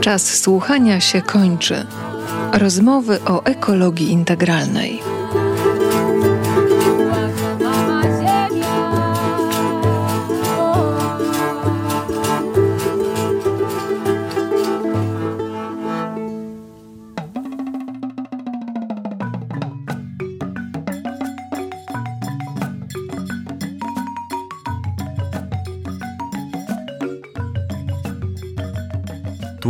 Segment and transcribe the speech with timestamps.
[0.00, 1.86] Czas słuchania się kończy.
[2.52, 5.02] Rozmowy o ekologii integralnej.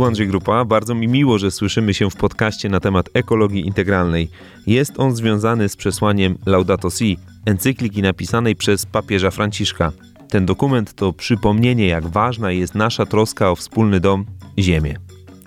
[0.05, 0.65] Andrzej Grupa.
[0.65, 4.29] Bardzo mi miło, że słyszymy się w podcaście na temat ekologii integralnej.
[4.67, 9.91] Jest on związany z przesłaniem Laudato Si, encykliki napisanej przez papieża Franciszka.
[10.29, 14.25] Ten dokument to przypomnienie, jak ważna jest nasza troska o wspólny dom
[14.59, 14.95] Ziemię.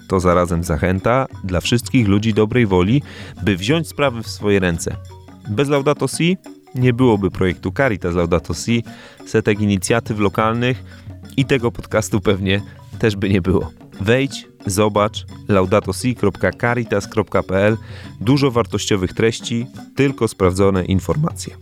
[0.08, 3.02] To zarazem zachęta dla wszystkich ludzi dobrej woli,
[3.42, 4.96] by wziąć sprawy w swoje ręce.
[5.48, 6.36] Bez Laudato Si
[6.74, 8.84] nie byłoby projektu Caritas Laudato Si,
[9.26, 10.84] setek inicjatyw lokalnych
[11.36, 12.62] i tego podcastu pewnie
[12.98, 13.83] też by nie było.
[14.00, 17.76] Wejdź, zobacz laudatosi.caritas.pl.
[18.20, 21.56] Dużo wartościowych treści, tylko sprawdzone informacje.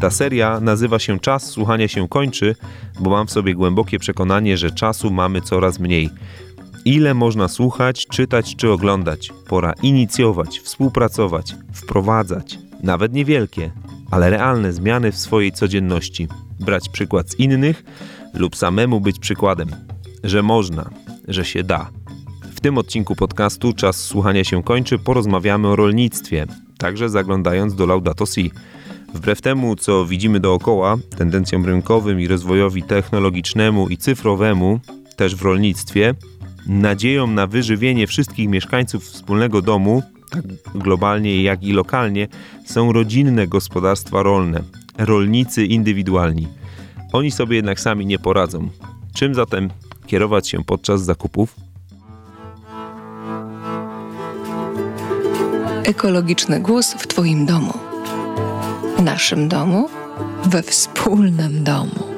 [0.00, 2.56] Ta seria nazywa się Czas słuchania się kończy,
[3.00, 6.10] bo mam w sobie głębokie przekonanie, że czasu mamy coraz mniej.
[6.84, 9.32] Ile można słuchać, czytać czy oglądać?
[9.48, 13.70] Pora inicjować, współpracować, wprowadzać, nawet niewielkie,
[14.10, 16.28] ale realne zmiany w swojej codzienności,
[16.60, 17.84] brać przykład z innych
[18.34, 19.68] lub samemu być przykładem,
[20.24, 20.90] że można,
[21.28, 21.90] że się da.
[22.54, 26.46] W tym odcinku podcastu Czas słuchania się kończy, porozmawiamy o rolnictwie,
[26.78, 28.50] także zaglądając do Laudato Si.
[29.14, 34.80] Wbrew temu, co widzimy dookoła, tendencjom rynkowym i rozwojowi technologicznemu i cyfrowemu,
[35.16, 36.14] też w rolnictwie,
[36.66, 40.02] nadzieją na wyżywienie wszystkich mieszkańców wspólnego domu
[40.34, 42.28] tak globalnie jak i lokalnie,
[42.64, 44.62] są rodzinne gospodarstwa rolne,
[44.98, 46.48] rolnicy indywidualni.
[47.12, 48.68] Oni sobie jednak sami nie poradzą.
[49.14, 49.70] Czym zatem
[50.06, 51.56] kierować się podczas zakupów?
[55.84, 57.72] Ekologiczny głos w Twoim domu.
[58.98, 59.88] W naszym domu,
[60.44, 62.13] we wspólnym domu.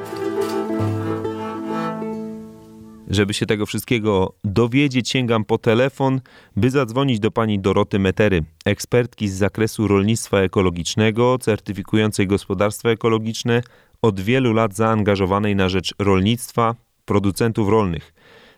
[3.10, 6.20] Żeby się tego wszystkiego dowiedzieć, sięgam po telefon,
[6.56, 13.62] by zadzwonić do pani Doroty Metery, ekspertki z zakresu rolnictwa ekologicznego, certyfikującej gospodarstwa ekologiczne,
[14.02, 16.74] od wielu lat zaangażowanej na rzecz rolnictwa,
[17.04, 18.12] producentów rolnych.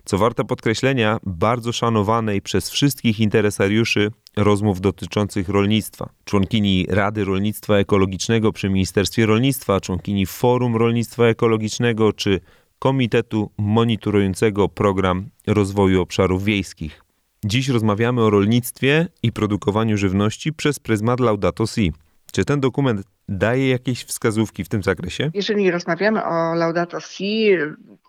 [0.05, 6.09] Co warte podkreślenia, bardzo szanowanej przez wszystkich interesariuszy rozmów dotyczących rolnictwa.
[6.25, 12.41] Członkini Rady Rolnictwa Ekologicznego przy Ministerstwie Rolnictwa, członkini Forum Rolnictwa Ekologicznego czy
[12.79, 17.05] Komitetu monitorującego program rozwoju obszarów wiejskich.
[17.45, 21.93] Dziś rozmawiamy o rolnictwie i produkowaniu żywności przez pryzmat Laudato Si.
[22.33, 25.31] Czy ten dokument daje jakieś wskazówki w tym zakresie?
[25.35, 27.57] Jeżeli rozmawiamy o Laudato Si,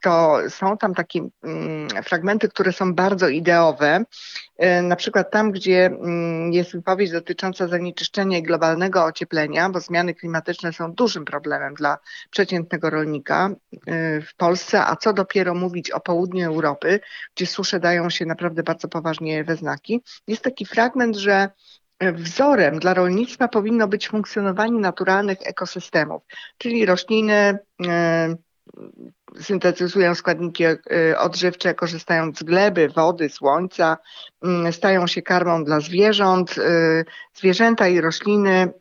[0.01, 4.03] to są tam takie mm, fragmenty, które są bardzo ideowe.
[4.57, 10.13] E, na przykład tam, gdzie mm, jest wypowiedź dotycząca zanieczyszczenia i globalnego ocieplenia, bo zmiany
[10.13, 11.97] klimatyczne są dużym problemem dla
[12.29, 13.49] przeciętnego rolnika
[13.87, 16.99] e, w Polsce, a co dopiero mówić o południu Europy,
[17.35, 20.01] gdzie susze dają się naprawdę bardzo poważnie we znaki.
[20.27, 21.49] Jest taki fragment, że
[22.13, 26.23] wzorem dla rolnictwa powinno być funkcjonowanie naturalnych ekosystemów,
[26.57, 28.35] czyli rośliny e,
[29.39, 30.77] syntetyzują składniki e,
[31.19, 33.97] odżywcze, korzystając z gleby, wody, słońca,
[34.43, 36.55] mm, stają się karmą dla zwierząt.
[36.57, 36.61] E,
[37.33, 38.73] zwierzęta i rośliny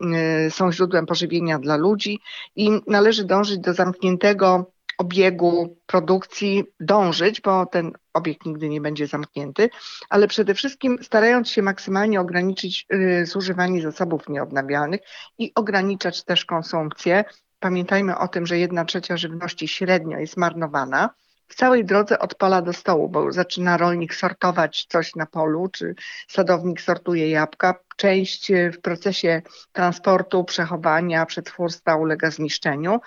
[0.50, 2.20] są źródłem pożywienia dla ludzi
[2.56, 9.70] i należy dążyć do zamkniętego obiegu produkcji dążyć, bo ten obieg nigdy nie będzie zamknięty,
[10.08, 15.00] ale przede wszystkim starając się maksymalnie ograniczyć y, zużywanie zasobów nieodnawialnych
[15.38, 17.24] i ograniczać też konsumpcję.
[17.60, 21.10] Pamiętajmy o tym, że jedna trzecia żywności średnio jest marnowana
[21.48, 25.94] w całej drodze od pola do stołu, bo zaczyna rolnik sortować coś na polu, czy
[26.28, 27.74] sadownik sortuje jabłka.
[27.98, 29.42] Część y, w procesie
[29.72, 33.00] transportu, przechowania, przetwórstwa ulega zniszczeniu.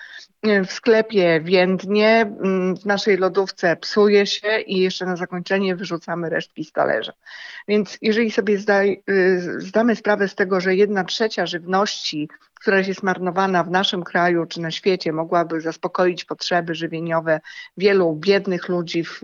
[0.46, 6.30] Y, w sklepie więdnie, mm, w naszej lodówce psuje się i jeszcze na zakończenie wyrzucamy
[6.30, 7.12] resztki z talerza.
[7.68, 12.28] Więc jeżeli sobie zdaj, y, zdamy sprawę z tego, że jedna trzecia żywności
[12.62, 17.40] która jest marnowana w naszym kraju czy na świecie, mogłaby zaspokoić potrzeby żywieniowe
[17.76, 19.20] wielu biednych ludzi w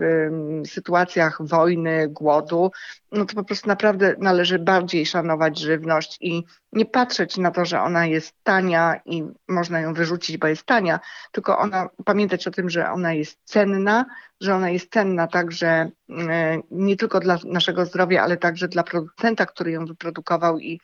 [0.65, 2.71] sytuacjach wojny, głodu,
[3.11, 7.81] no to po prostu naprawdę należy bardziej szanować żywność i nie patrzeć na to, że
[7.81, 10.99] ona jest tania i można ją wyrzucić, bo jest tania,
[11.31, 14.05] tylko ona pamiętać o tym, że ona jest cenna,
[14.41, 19.45] że ona jest cenna także e, nie tylko dla naszego zdrowia, ale także dla producenta,
[19.45, 20.79] który ją wyprodukował i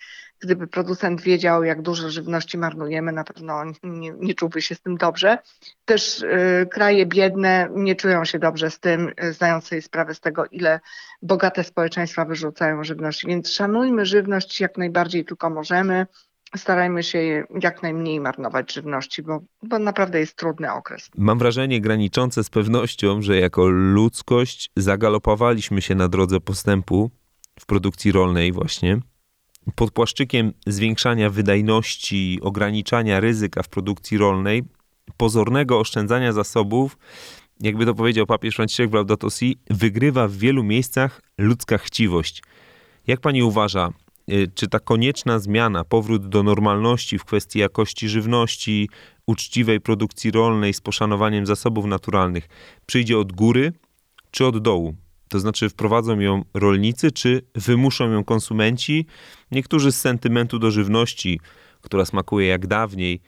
[0.46, 4.98] gdyby producent wiedział, jak dużo żywności marnujemy, na pewno nie, nie czułby się z tym
[4.98, 5.38] dobrze.
[5.86, 10.20] Też y, kraje biedne nie czują się dobrze z tym, y, zdając sobie sprawę z
[10.20, 10.80] tego, ile
[11.22, 13.26] bogate społeczeństwa wyrzucają żywność.
[13.26, 16.06] Więc szanujmy żywność jak najbardziej tylko możemy
[16.58, 21.10] starajmy się jak najmniej marnować żywności, bo, bo naprawdę jest trudny okres.
[21.18, 27.12] Mam wrażenie graniczące z pewnością, że jako ludzkość zagalopowaliśmy się na drodze postępu
[27.60, 29.00] w produkcji rolnej właśnie.
[29.76, 34.64] Pod płaszczykiem zwiększania wydajności, ograniczania ryzyka w produkcji rolnej,
[35.18, 36.98] pozornego oszczędzania zasobów,
[37.60, 42.44] jakby to powiedział papież Franciszek w Laudato Si, wygrywa w wielu miejscach ludzka chciwość.
[43.08, 43.94] Jak pani uważa,
[44.32, 48.90] Y, czy ta konieczna zmiana, powrót do normalności w kwestii jakości żywności,
[49.28, 52.48] uczciwej produkcji rolnej z poszanowaniem zasobów naturalnych
[52.86, 53.74] przyjdzie od góry
[54.32, 54.96] czy od dołu?
[55.30, 59.06] To znaczy wprowadzą ją rolnicy, czy wymuszą ją konsumenci?
[59.56, 61.40] Niektórzy z sentymentu do żywności,
[61.82, 63.22] która smakuje jak dawniej,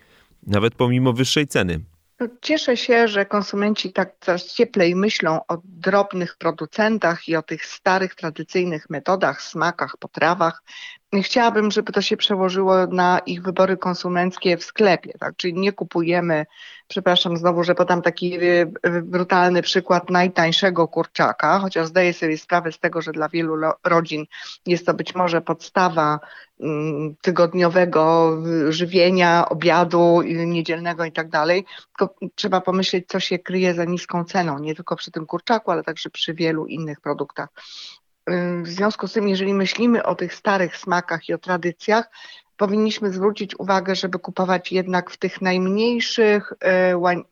[0.47, 1.79] nawet pomimo wyższej ceny.
[2.41, 8.15] Cieszę się, że konsumenci tak coraz cieplej myślą o drobnych producentach i o tych starych,
[8.15, 10.63] tradycyjnych metodach, smakach, potrawach.
[11.13, 15.35] Chciałabym, żeby to się przełożyło na ich wybory konsumenckie w sklepie, tak?
[15.35, 16.45] Czyli nie kupujemy,
[16.87, 18.71] przepraszam znowu, że podam taki y,
[19.03, 24.25] brutalny przykład najtańszego kurczaka, chociaż zdaję sobie sprawę z tego, że dla wielu rodzin
[24.65, 26.19] jest to być może podstawa
[26.59, 28.37] mm, tygodniowego
[28.69, 31.65] żywienia, obiadu niedzielnego i tak dalej.
[32.35, 36.09] Trzeba pomyśleć, co się kryje za niską ceną, nie tylko przy tym kurczaku, ale także
[36.09, 37.49] przy wielu innych produktach.
[38.63, 42.09] W związku z tym, jeżeli myślimy o tych starych smakach i o tradycjach,
[42.57, 47.23] powinniśmy zwrócić uwagę, żeby kupować jednak w tych najmniejszych, e, mm,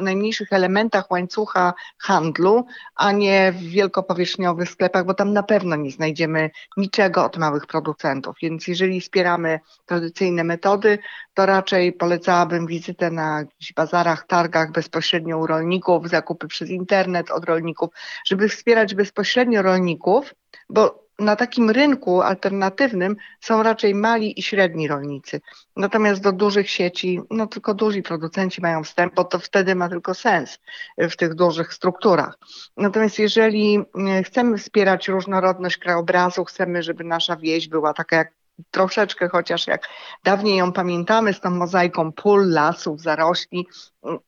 [0.00, 6.50] najmniejszych elementach łańcucha handlu, a nie w wielkopowierzchniowych sklepach, bo tam na pewno nie znajdziemy
[6.76, 8.36] niczego od małych producentów.
[8.42, 10.98] Więc jeżeli wspieramy tradycyjne metody,
[11.34, 13.44] to raczej polecałabym wizytę na
[13.76, 17.90] bazarach, targach bezpośrednio u rolników, zakupy przez internet od rolników,
[18.26, 20.34] żeby wspierać bezpośrednio rolników,
[20.68, 25.40] bo na takim rynku alternatywnym są raczej mali i średni rolnicy.
[25.76, 30.14] Natomiast do dużych sieci, no tylko duzi producenci mają wstęp, bo to wtedy ma tylko
[30.14, 30.58] sens
[30.98, 32.38] w tych dużych strukturach.
[32.76, 38.32] Natomiast jeżeli mm, chcemy wspierać różnorodność krajobrazu, chcemy, żeby nasza wieś była taka jak
[38.70, 39.88] troszeczkę chociaż jak
[40.24, 43.66] dawniej ją pamiętamy z tą mozaiką pól, lasów, zarośli,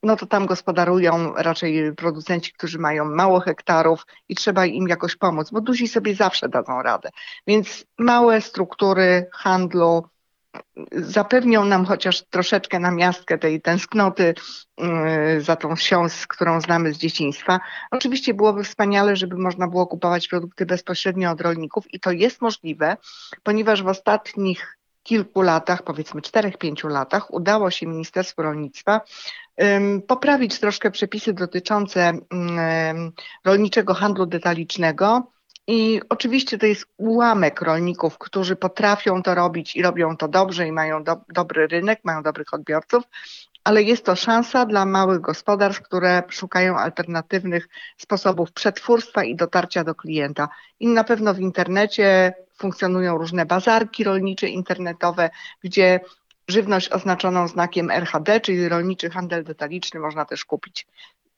[0.02, 5.50] no to tam gospodarują raczej producenci, którzy mają mało hektarów i trzeba im jakoś pomóc,
[5.50, 7.10] bo duzi sobie zawsze dadzą radę.
[7.46, 10.08] Więc małe struktury handlu,
[10.92, 14.34] zapewnią nam chociaż troszeczkę na miastkę tej tęsknoty
[14.78, 17.60] yy, za tą wsią, którą znamy z dzieciństwa.
[17.90, 22.96] Oczywiście byłoby wspaniale, żeby można było kupować produkty bezpośrednio od rolników i to jest możliwe,
[23.42, 29.00] ponieważ w ostatnich kilku latach, powiedzmy czterech, pięciu latach, udało się Ministerstwu Rolnictwa
[30.06, 32.12] poprawić troszkę przepisy dotyczące
[33.44, 35.32] rolniczego handlu detalicznego
[35.66, 40.72] i oczywiście to jest ułamek rolników, którzy potrafią to robić i robią to dobrze i
[40.72, 43.04] mają do, dobry rynek, mają dobrych odbiorców,
[43.64, 49.94] ale jest to szansa dla małych gospodarstw, które szukają alternatywnych sposobów przetwórstwa i dotarcia do
[49.94, 50.48] klienta.
[50.80, 55.30] I na pewno w internecie funkcjonują różne bazarki rolnicze internetowe,
[55.64, 56.00] gdzie
[56.48, 60.86] żywność oznaczoną znakiem RHD, czyli rolniczy handel detaliczny, można też kupić.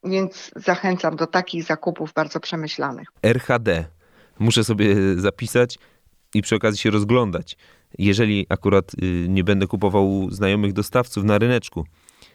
[0.05, 3.09] Więc zachęcam do takich zakupów bardzo przemyślanych.
[3.23, 3.98] RHD
[4.39, 5.79] muszę sobie zapisać
[6.35, 7.57] i przy okazji się rozglądać,
[7.99, 11.85] jeżeli akurat y, nie będę kupował znajomych dostawców na ryneczku.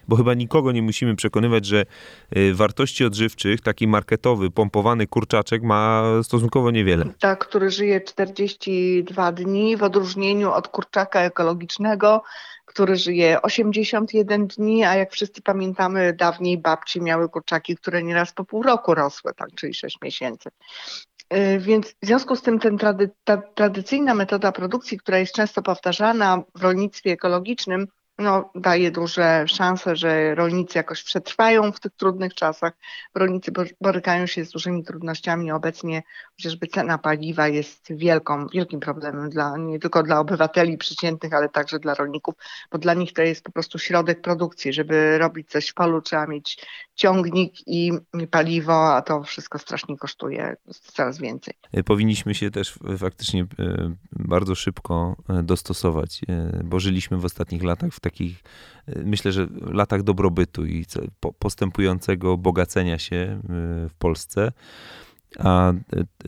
[0.08, 1.84] Bo chyba nikogo nie musimy przekonywać, że
[2.36, 7.04] y, wartości odżywczych taki marketowy, pompowany kurczaczek ma stosunkowo niewiele.
[7.20, 12.22] Tak, który żyje 42 dni w odróżnieniu od kurczaka ekologicznego,
[12.64, 18.44] który żyje 81 dni, a jak wszyscy pamiętamy, dawniej babci miały kurczaki, które nieraz po
[18.44, 20.50] pół roku rosły, tak, czyli 6 miesięcy.
[21.32, 25.62] Y, więc w związku z tym ten trady, ta tradycyjna metoda produkcji, która jest często
[25.62, 27.86] powtarzana w rolnictwie ekologicznym,
[28.18, 32.72] no, daje duże szanse, że rolnicy jakoś przetrwają w tych trudnych czasach.
[33.14, 35.52] Rolnicy borykają się z dużymi trudnościami.
[35.52, 36.02] Obecnie
[36.36, 41.78] chociażby cena paliwa jest wielką, wielkim problemem dla, nie tylko dla obywateli przeciętnych, ale także
[41.78, 42.34] dla rolników,
[42.72, 44.72] bo dla nich to jest po prostu środek produkcji.
[44.72, 47.92] Żeby robić coś w polu, trzeba mieć ciągnik i
[48.30, 51.54] paliwo, a to wszystko strasznie kosztuje coraz więcej.
[51.84, 57.92] Powinniśmy się też faktycznie e, bardzo szybko e, dostosować, e, bo żyliśmy w ostatnich latach
[57.92, 58.42] w takich,
[59.04, 60.84] myślę, że latach dobrobytu i
[61.38, 63.40] postępującego bogacenia się
[63.88, 64.52] w Polsce.
[65.38, 65.72] a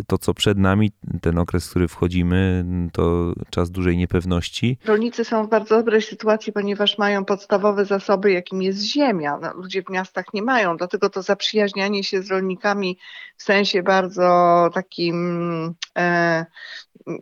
[0.07, 0.93] to, co przed nami,
[1.23, 4.79] ten okres, w który wchodzimy, to czas dużej niepewności.
[4.85, 9.39] Rolnicy są w bardzo dobrej sytuacji, ponieważ mają podstawowe zasoby, jakim jest ziemia.
[9.43, 12.99] No, ludzie w miastach nie mają, dlatego to zaprzyjaźnianie się z rolnikami
[13.37, 16.47] w sensie bardzo takim, e,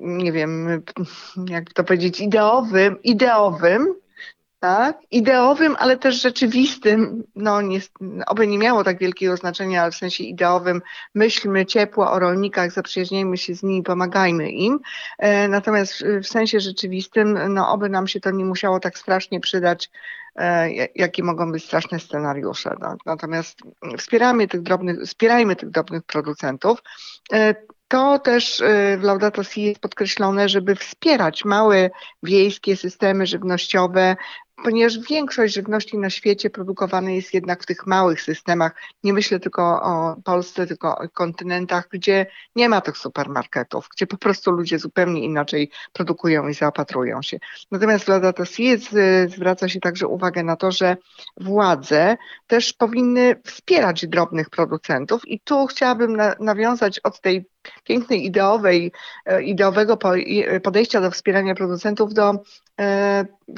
[0.01, 0.83] nie wiem,
[1.49, 4.04] jak to powiedzieć, ideowym, ideowym
[4.65, 7.81] tak, ideowym, ale też rzeczywistym, no nie,
[8.27, 10.83] oby nie miało tak wielkiego znaczenia, ale w sensie ideowym,
[11.15, 14.81] myślmy ciepło o rolnikach, zaprzyjaźnijmy się z nimi, pomagajmy im.
[15.19, 19.91] E, natomiast w sensie rzeczywistym, no oby nam się to nie musiało tak strasznie przydać,
[20.37, 22.77] e, jakie mogą być straszne scenariusze.
[22.81, 22.97] No.
[23.07, 23.59] Natomiast
[23.99, 26.83] wspieramy tych drobnych, wspierajmy tych drobnych producentów.
[27.33, 27.55] E,
[27.89, 31.91] to też y, w Laudato Si jest podkreślone, żeby wspierać małe
[32.23, 34.17] wiejskie systemy żywnościowe,
[34.63, 38.75] ponieważ większość żywności na świecie produkowana jest jednak w tych małych systemach.
[39.05, 44.17] Nie myślę tylko o Polsce, tylko o kontynentach, gdzie nie ma tych supermarketów, gdzie po
[44.17, 47.39] prostu ludzie zupełnie inaczej produkują i zaopatrują się.
[47.71, 48.77] Natomiast w Laudato Si
[49.29, 50.97] zwraca się także uwagę na to, że
[51.37, 57.47] władze też powinny wspierać drobnych producentów i tu chciałabym na, nawiązać od tej
[57.85, 58.93] pięknej ideowej,
[59.27, 59.99] e, ideowego
[60.63, 62.35] podejścia do wspierania producentów do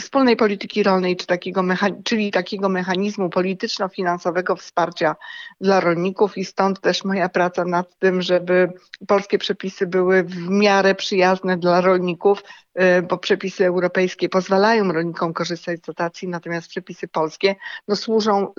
[0.01, 1.65] wspólnej polityki rolnej, czy takiego
[2.05, 5.17] czyli takiego mechanizmu polityczno-finansowego wsparcia
[5.61, 8.73] dla rolników i stąd też moja praca nad tym, żeby
[9.09, 12.43] polskie przepisy były w miarę przyjazne dla rolników,
[12.75, 17.57] e, bo przepisy europejskie pozwalają rolnikom korzystać z dotacji, natomiast przepisy polskie
[17.89, 18.53] no, służą,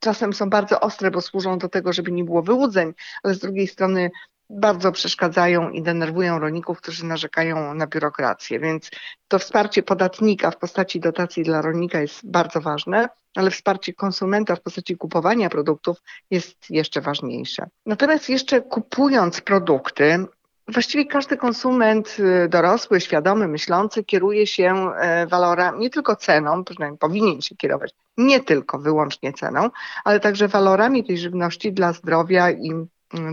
[0.00, 2.92] czasem są bardzo ostre, bo służą do tego, żeby nie było wyłudzeń,
[3.22, 4.10] ale z drugiej strony
[4.50, 8.58] bardzo przeszkadzają i denerwują rolników, którzy narzekają na biurokrację.
[8.58, 8.90] Więc
[9.28, 14.60] to wsparcie podatnika w postaci dotacji dla rolnika jest bardzo ważne, ale wsparcie konsumenta w
[14.60, 17.66] postaci kupowania produktów jest jeszcze ważniejsze.
[17.86, 20.26] Natomiast jeszcze kupując produkty,
[20.68, 26.98] Właściwie każdy konsument y, dorosły, świadomy, myślący kieruje się e, walorami, nie tylko ceną, przynajmniej
[26.98, 29.70] powinien się kierować, nie tylko wyłącznie ceną,
[30.04, 32.72] ale także walorami tej żywności dla zdrowia i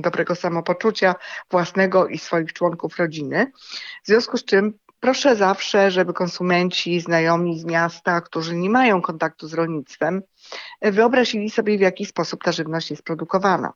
[0.01, 1.15] dobrego samopoczucia
[1.51, 3.51] własnego i swoich członków rodziny.
[4.03, 9.47] W związku z czym proszę zawsze, żeby konsumenci, znajomi z miasta, którzy nie mają kontaktu
[9.47, 10.21] z rolnictwem,
[10.81, 13.73] wyobrazili sobie, w jaki sposób ta żywność jest produkowana.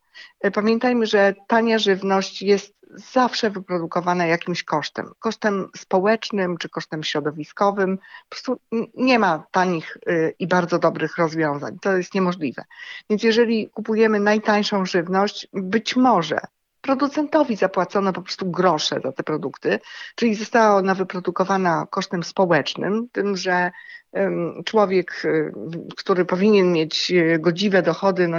[0.54, 5.12] Pamiętajmy, że tania żywność jest zawsze wyprodukowane jakimś kosztem.
[5.20, 7.98] Kosztem społecznym czy kosztem środowiskowym.
[7.98, 8.60] Po prostu
[8.96, 11.78] nie ma tanich y, i bardzo dobrych rozwiązań.
[11.82, 12.64] To jest niemożliwe.
[13.10, 16.40] Więc jeżeli kupujemy najtańszą żywność, być może
[16.84, 19.80] producentowi zapłacono po prostu grosze za te produkty,
[20.16, 23.72] czyli została ona wyprodukowana kosztem społecznym, tym, że
[24.66, 25.54] człowiek, y,
[25.98, 28.38] który powinien mieć y, godziwe dochody, no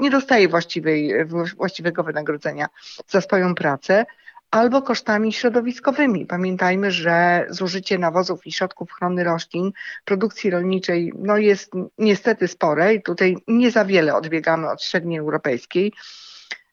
[0.00, 1.12] nie dostaje właściwej,
[1.56, 2.66] właściwego wynagrodzenia
[3.08, 4.06] za swoją pracę,
[4.50, 6.26] albo kosztami środowiskowymi.
[6.26, 9.72] Pamiętajmy, że zużycie nawozów i środków ochrony roślin
[10.04, 15.92] produkcji rolniczej no jest niestety spore i tutaj nie za wiele odbiegamy od średniej europejskiej.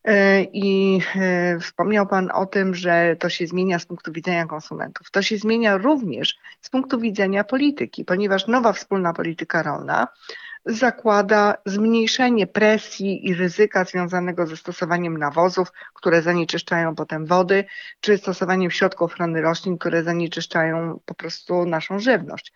[0.04, 5.12] E, I e, wspomniał Pan o tym, że to się zmienia z punktu widzenia konsumentów.
[5.12, 10.08] To się zmienia również z punktu widzenia polityki, ponieważ nowa wspólna polityka rolna
[10.66, 17.66] zakłada zmniejszenie presji i ryzyka związanego ze stosowaniem nawozów, które zanieczyszczają potem wody,
[18.00, 22.54] czy stosowaniem środków ochrony roślin, które zanieczyszczają po prostu naszą żywność.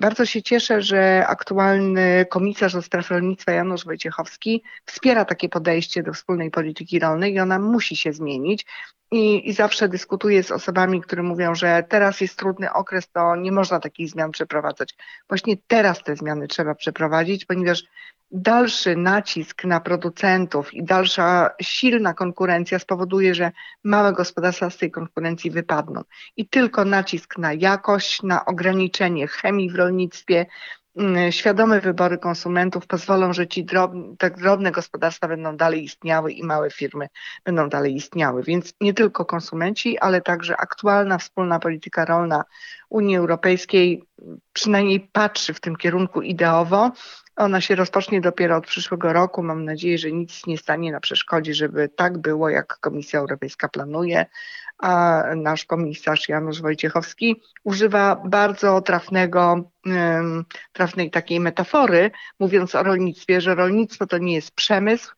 [0.00, 6.12] Bardzo się cieszę, że aktualny komisarz do spraw rolnictwa Janusz Wojciechowski wspiera takie podejście do
[6.12, 8.66] wspólnej polityki rolnej i ona musi się zmienić.
[9.10, 13.52] I, I zawsze dyskutuję z osobami, które mówią, że teraz jest trudny okres, to nie
[13.52, 14.94] można takich zmian przeprowadzać.
[15.28, 17.82] Właśnie teraz te zmiany trzeba przeprowadzić, ponieważ
[18.30, 23.52] dalszy nacisk na producentów i dalsza silna konkurencja spowoduje, że
[23.84, 26.02] małe gospodarstwa z tej konkurencji wypadną.
[26.36, 30.46] I tylko nacisk na jakość, na ograniczenie chemii w rolnictwie,
[30.98, 34.02] Mm, świadome wybory konsumentów pozwolą, że ci drobne,
[34.36, 37.08] drobne gospodarstwa będą dalej istniały i małe firmy
[37.44, 38.42] będą dalej istniały.
[38.42, 42.44] Więc nie tylko konsumenci, ale także aktualna wspólna polityka rolna
[42.88, 44.02] Unii Europejskiej
[44.52, 46.92] przynajmniej patrzy w tym kierunku ideowo.
[47.38, 49.42] Ona się rozpocznie dopiero od przyszłego roku.
[49.42, 54.26] Mam nadzieję, że nic nie stanie na przeszkodzie, żeby tak było, jak Komisja Europejska planuje,
[54.78, 59.70] a nasz komisarz Janusz Wojciechowski używa bardzo trafnego,
[60.72, 65.14] trafnej takiej metafory, mówiąc o rolnictwie, że rolnictwo to nie jest przemysł,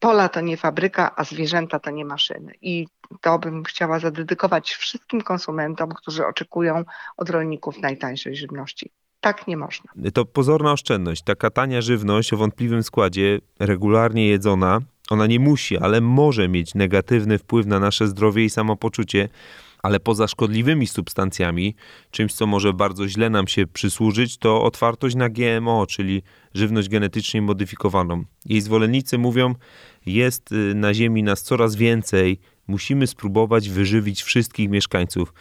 [0.00, 2.52] pola to nie fabryka, a zwierzęta to nie maszyny.
[2.60, 2.86] I
[3.20, 6.84] to bym chciała zadedykować wszystkim konsumentom, którzy oczekują
[7.16, 8.92] od rolników najtańszej żywności.
[9.20, 9.92] Tak nie można.
[10.14, 11.22] To pozorna oszczędność.
[11.22, 17.38] Taka tania żywność o wątpliwym składzie, regularnie jedzona, Ona nie musi, ale może mieć negatywny
[17.38, 19.28] wpływ na nasze zdrowie i samopoczucie,
[19.82, 21.74] ale poza szkodliwymi substancjami,
[22.10, 26.22] czymś, co może bardzo źle nam się przysłużyć, to otwartość na GMO, czyli
[26.54, 28.24] żywność genetycznie modyfikowaną.
[28.46, 29.54] Jej zwolennicy mówią,
[30.06, 35.32] jest y, na Ziemi nas coraz więcej, musimy spróbować wyżywić wszystkich mieszkańców.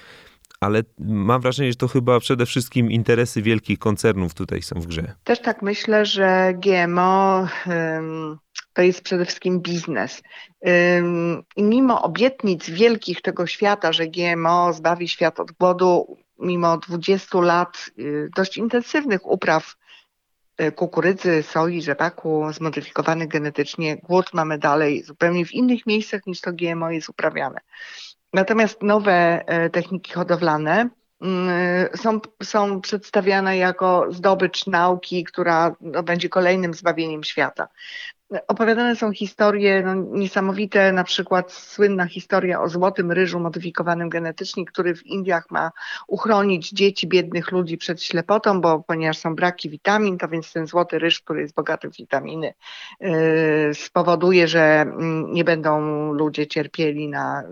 [0.60, 5.14] Ale mam wrażenie, że to chyba przede wszystkim interesy wielkich koncernów tutaj są w grze.
[5.24, 7.48] Też tak myślę, że GMO
[8.74, 10.22] to jest przede wszystkim biznes.
[11.56, 17.90] I mimo obietnic wielkich tego świata, że GMO zbawi świat od głodu, mimo 20 lat
[18.00, 19.76] y, dość intensywnych upraw
[20.62, 26.54] y, kukurydzy, soi, rzepaku zmodyfikowanych genetycznie, głód mamy dalej zupełnie w innych miejscach niż to
[26.54, 27.60] GMO jest uprawiane.
[28.34, 30.90] Natomiast nowe e, techniki hodowlane
[31.22, 31.50] mm,
[31.96, 37.68] są, są przedstawiane jako zdobycz nauki, która no, będzie kolejnym zbawieniem świata
[38.48, 44.96] opowiadane są historie no, niesamowite, na przykład słynna historia o złotym ryżu modyfikowanym genetycznie, który
[44.96, 45.72] w Indiach ma
[46.08, 51.00] uchronić dzieci biednych ludzi przed ślepotą, bo ponieważ są braki witamin, to więc ten złoty
[51.00, 52.54] ryż, który jest bogaty w witaminy,
[53.00, 53.10] yy,
[53.74, 55.80] spowoduje, że mm, nie będą
[56.14, 57.44] ludzie cierpieli na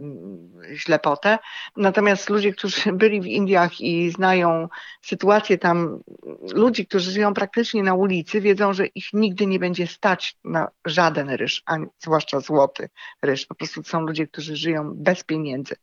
[0.69, 1.37] yy, ślepotę.
[1.77, 4.69] Natomiast ludzie, którzy byli w Indiach i znają
[5.01, 5.99] sytuację tam,
[6.53, 11.29] ludzi, którzy żyją praktycznie na ulicy, wiedzą, że ich nigdy nie będzie stać na żaden
[11.29, 12.89] ryż, a zwłaszcza złoty
[13.21, 13.45] ryż.
[13.45, 15.75] Po prostu są ludzie, którzy żyją bez pieniędzy.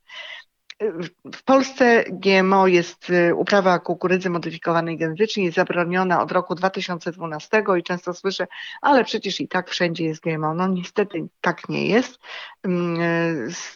[1.35, 7.83] W Polsce GMO jest, y, uprawa kukurydzy modyfikowanej genetycznie jest zabroniona od roku 2012 i
[7.83, 8.47] często słyszę,
[8.83, 10.55] ale przecież i tak wszędzie jest GMO.
[10.55, 12.19] No niestety tak nie jest.
[12.63, 13.01] Mm,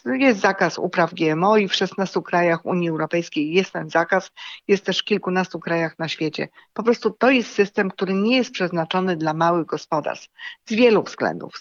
[0.06, 4.30] y, jest zakaz upraw GMO i w 16 krajach Unii Europejskiej jest ten zakaz.
[4.68, 6.48] Jest też w kilkunastu krajach na świecie.
[6.72, 10.28] Po prostu to jest system, który nie jest przeznaczony dla małych gospodarstw.
[10.64, 11.60] Z wielu względów.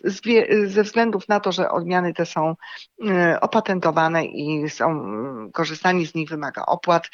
[0.65, 2.55] ze względów na to, że odmiany te są
[3.01, 5.17] y, opatentowane i są
[5.53, 7.09] korzystanie z nich wymaga opłat.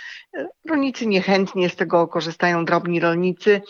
[0.70, 3.62] Rolnicy niechętnie z tego korzystają, drobni rolnicy.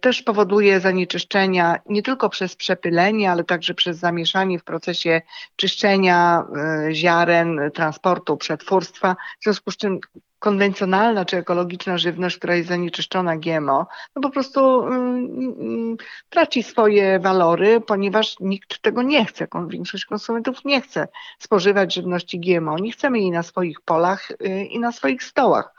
[0.00, 5.20] Też powoduje zanieczyszczenia nie tylko przez przepylenie, ale także przez zamieszanie w procesie
[5.56, 9.16] czyszczenia e, ziaren, transportu, przetwórstwa.
[9.40, 10.00] W związku z czym
[10.40, 15.96] konwencjonalna czy ekologiczna żywność, która jest zanieczyszczona GMO, no po prostu mm,
[16.28, 19.46] traci swoje walory, ponieważ nikt tego nie chce.
[19.68, 22.78] Większość konsumentów nie chce spożywać żywności GMO.
[22.78, 25.74] Nie chcemy jej na swoich polach y, i na swoich stołach.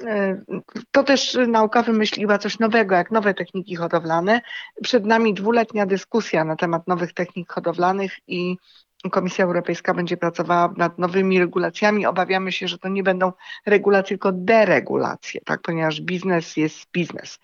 [0.00, 0.44] Y,
[0.90, 4.40] to też nauka wymyśliła coś nowego, jak nowe techniki hodowlane.
[4.82, 8.56] Przed nami dwuletnia dyskusja na temat nowych technik hodowlanych i
[9.10, 12.06] Komisja Europejska będzie pracowała nad nowymi regulacjami.
[12.06, 13.32] Obawiamy się, że to nie będą
[13.66, 15.62] regulacje, tylko deregulacje, tak?
[15.62, 17.38] ponieważ biznes jest biznes.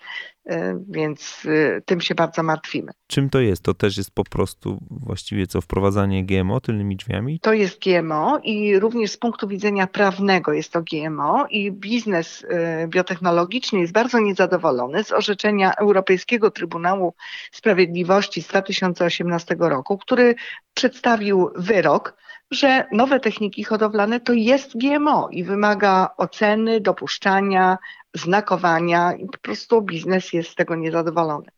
[0.47, 2.91] E, więc e, tym się bardzo martwimy.
[3.07, 3.63] Czym to jest?
[3.63, 7.39] To też jest po prostu właściwie co, wprowadzanie GMO tylnymi drzwiami?
[7.39, 12.87] To jest GMO i również z punktu widzenia prawnego jest to GMO i biznes e,
[12.87, 17.13] biotechnologiczny jest bardzo niezadowolony z orzeczenia Europejskiego Trybunału
[17.51, 20.35] Sprawiedliwości z 2018 roku, który
[20.73, 22.13] przedstawił wyrok,
[22.51, 27.77] że nowe techniki hodowlane to jest GMO i wymaga oceny, dopuszczania,
[28.17, 31.51] znakowania i po prostu biznes jest z tego niezadowolony.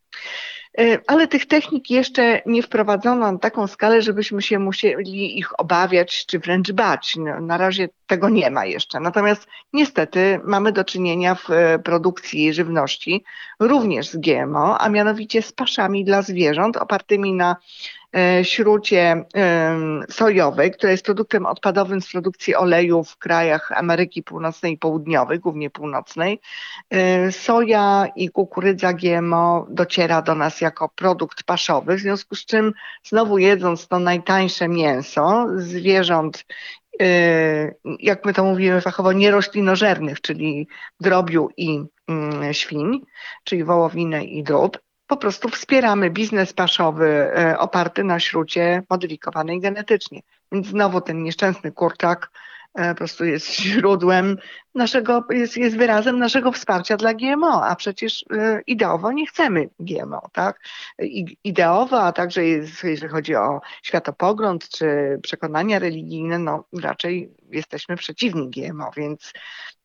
[0.77, 6.25] E, ale tych technik jeszcze nie wprowadzono na taką skalę, żebyśmy się musieli ich obawiać
[6.25, 7.15] czy wręcz bać.
[7.15, 8.99] No, na razie tego nie ma jeszcze.
[8.99, 13.23] Natomiast niestety mamy do czynienia w e, produkcji żywności
[13.59, 17.55] również z GMO, a mianowicie z paszami dla zwierząt opartymi na
[18.43, 19.25] śrucie
[20.09, 25.69] sojowej, która jest produktem odpadowym z produkcji oleju w krajach Ameryki Północnej i Południowej, głównie
[25.69, 26.39] północnej.
[26.89, 32.73] E, soja i kukurydza GMO dociera do nas jako produkt paszowy, w związku z czym
[33.03, 36.45] znowu jedząc to najtańsze mięso zwierząt
[37.01, 37.05] e,
[37.99, 40.67] jak my to mówimy fachowo, nieroślinożernych, czyli
[40.99, 43.01] drobiu i mm, świń,
[43.43, 44.77] czyli wołowinę i drób,
[45.09, 50.21] po prostu wspieramy biznes paszowy e, oparty na śrucie modyfikowanej genetycznie.
[50.51, 52.31] Więc znowu ten nieszczęsny kurczak
[52.73, 54.37] po prostu jest źródłem
[54.75, 60.21] naszego, jest, jest wyrazem naszego wsparcia dla GMO, a przecież e, ideowo nie chcemy GMO,
[60.33, 60.59] tak?
[61.43, 68.49] Ideowo, a także jest, jeżeli chodzi o światopogląd czy przekonania religijne, no raczej jesteśmy przeciwni
[68.49, 69.33] GMO, więc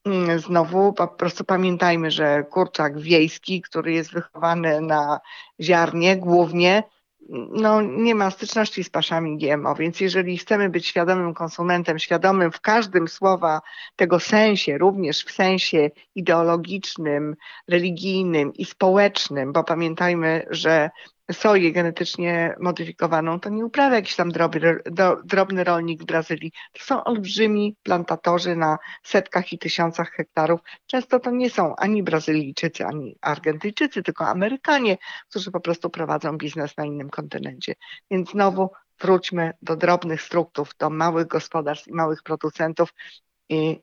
[0.06, 5.20] Mm, znowu po prostu pamiętajmy, że kurczak wiejski, który jest wychowany na
[5.60, 6.82] ziarnie głównie,
[7.28, 12.60] no, nie ma styczności z paszami GMO, więc jeżeli chcemy być świadomym konsumentem, świadomym w
[12.60, 13.60] każdym słowa
[13.96, 17.37] tego sensie, również w sensie ideologicznym,
[17.68, 20.90] religijnym i społecznym, bo pamiętajmy, że
[21.32, 24.78] soję genetycznie modyfikowaną, to nie uprawia jakiś tam drobny,
[25.24, 26.52] drobny rolnik w Brazylii.
[26.72, 30.60] To są olbrzymi plantatorzy na setkach i tysiącach hektarów.
[30.87, 34.98] Często to nie są ani Brazylijczycy, ani Argentyjczycy, tylko Amerykanie,
[35.30, 37.74] którzy po prostu prowadzą biznes na innym kontynencie.
[38.10, 42.94] Więc znowu wróćmy do drobnych struktur, do małych gospodarstw i małych producentów,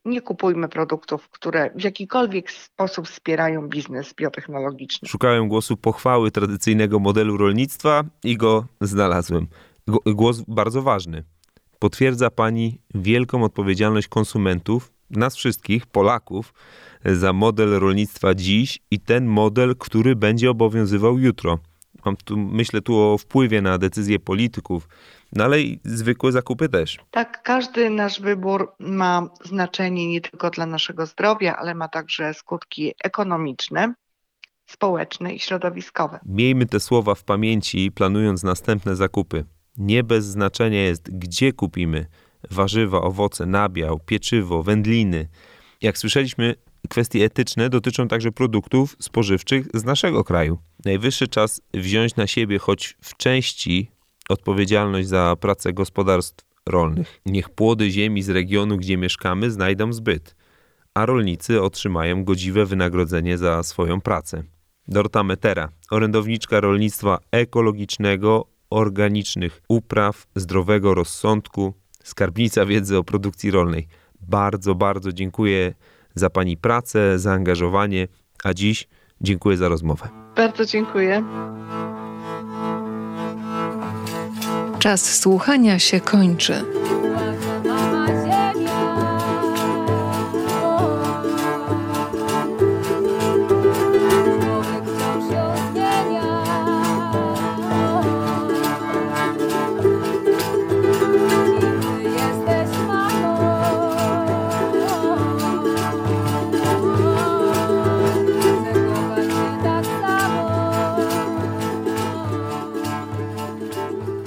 [0.05, 5.09] nie kupujmy produktów, które w jakikolwiek sposób wspierają biznes biotechnologiczny.
[5.09, 9.47] Szukałem głosu pochwały tradycyjnego modelu rolnictwa i go znalazłem.
[10.05, 11.23] Głos bardzo ważny.
[11.79, 16.53] Potwierdza Pani wielką odpowiedzialność konsumentów, nas wszystkich, Polaków,
[17.05, 21.59] za model rolnictwa dziś i ten model, który będzie obowiązywał jutro.
[22.05, 24.87] Mam tu, myślę tu o wpływie na decyzje polityków,
[25.33, 26.99] no ale i zwykłe zakupy też.
[27.11, 32.93] Tak, każdy nasz wybór ma znaczenie nie tylko dla naszego zdrowia, ale ma także skutki
[33.03, 33.93] ekonomiczne,
[34.65, 36.19] społeczne i środowiskowe.
[36.25, 39.45] Miejmy te słowa w pamięci, planując następne zakupy.
[39.77, 42.05] Nie bez znaczenia jest, gdzie kupimy
[42.51, 45.27] warzywa, owoce, nabiał, pieczywo, wędliny.
[45.81, 46.55] Jak słyszeliśmy,
[46.89, 50.57] kwestie etyczne dotyczą także produktów spożywczych z naszego kraju.
[50.85, 53.91] Najwyższy czas wziąć na siebie choć w części
[54.29, 57.21] odpowiedzialność za pracę gospodarstw rolnych.
[57.25, 60.35] Niech płody ziemi z regionu, gdzie mieszkamy, znajdą zbyt,
[60.93, 64.43] a rolnicy otrzymają godziwe wynagrodzenie za swoją pracę.
[64.87, 73.87] Dorota Metera, orędowniczka rolnictwa ekologicznego, organicznych upraw, zdrowego rozsądku, skarbnica wiedzy o produkcji rolnej.
[74.21, 75.73] Bardzo, bardzo dziękuję
[76.15, 78.07] za Pani pracę, zaangażowanie,
[78.43, 78.87] a dziś
[79.21, 80.07] dziękuję za rozmowę.
[80.35, 81.23] Bardzo dziękuję.
[84.79, 86.65] Czas słuchania się kończy.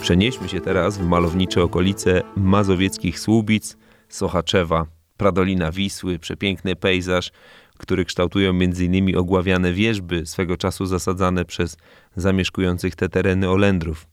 [0.04, 3.76] Przenieśmy się teraz w malownicze okolice mazowieckich Słubic,
[4.08, 4.86] Sochaczewa,
[5.16, 7.32] Pradolina Wisły, przepiękny pejzaż,
[7.78, 9.16] który kształtują m.in.
[9.16, 11.76] ogławiane wieżby, swego czasu zasadzane przez
[12.16, 14.06] zamieszkujących te tereny Olendrów.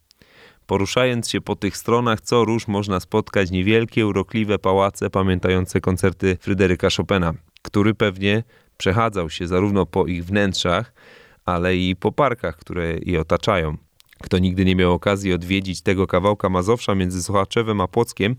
[0.66, 6.88] Poruszając się po tych stronach, co róż można spotkać niewielkie, urokliwe pałace pamiętające koncerty Fryderyka
[6.98, 8.44] Chopina, który pewnie
[8.78, 10.94] przechadzał się zarówno po ich wnętrzach,
[11.46, 13.78] ale i po parkach, które je otaczają.
[14.22, 18.36] Kto nigdy nie miał okazji odwiedzić tego kawałka Mazowsza między Sochaczewem a Płockiem,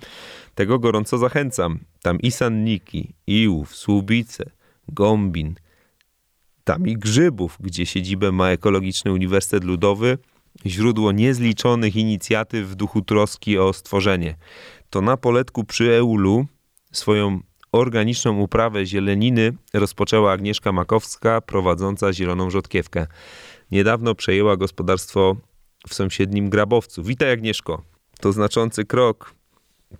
[0.54, 1.78] tego gorąco zachęcam.
[2.02, 4.44] Tam i Sanniki, Iłów, Słubice,
[4.88, 5.54] Gombin,
[6.64, 10.18] tam i Grzybów, gdzie siedzibę ma Ekologiczny Uniwersytet Ludowy,
[10.66, 14.36] źródło niezliczonych inicjatyw w duchu troski o stworzenie.
[14.90, 16.46] To na poletku przy Eulu
[16.92, 17.40] swoją
[17.72, 23.06] organiczną uprawę zieleniny rozpoczęła Agnieszka Makowska, prowadząca Zieloną Rzodkiewkę.
[23.70, 25.36] Niedawno przejęła gospodarstwo
[25.88, 27.02] w sąsiednim Grabowcu.
[27.02, 27.82] Witaj Agnieszko.
[28.20, 29.34] To znaczący krok,